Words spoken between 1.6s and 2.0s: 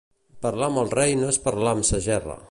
amb